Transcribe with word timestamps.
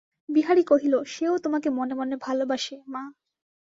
বিহারী 0.29 0.63
কহিল, 0.63 0.93
সে-ও 1.03 1.35
তোমাকে 1.37 1.69
মনে 1.69 1.93
মনে 1.93 2.15
ভালোবাসে, 2.21 2.75
মা। 2.87 3.03